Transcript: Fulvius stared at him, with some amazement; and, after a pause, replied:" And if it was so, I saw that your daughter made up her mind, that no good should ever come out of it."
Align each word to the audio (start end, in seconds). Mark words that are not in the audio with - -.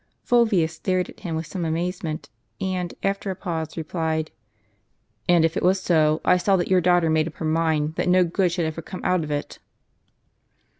Fulvius 0.23 0.73
stared 0.73 1.09
at 1.09 1.19
him, 1.19 1.35
with 1.35 1.45
some 1.45 1.63
amazement; 1.63 2.27
and, 2.59 2.95
after 3.03 3.29
a 3.29 3.35
pause, 3.35 3.77
replied:" 3.77 4.31
And 5.29 5.45
if 5.45 5.55
it 5.55 5.61
was 5.61 5.79
so, 5.79 6.21
I 6.25 6.37
saw 6.37 6.55
that 6.55 6.69
your 6.69 6.81
daughter 6.81 7.07
made 7.11 7.27
up 7.27 7.35
her 7.35 7.45
mind, 7.45 7.93
that 7.97 8.09
no 8.09 8.23
good 8.23 8.51
should 8.51 8.65
ever 8.65 8.81
come 8.81 9.01
out 9.03 9.23
of 9.23 9.29
it." 9.29 9.59